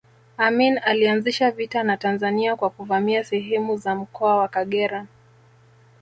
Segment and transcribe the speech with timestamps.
[0.37, 5.05] Amin alianzisha vita na Tanzania kwa kuvamia sehemu za mkoa wa Kagera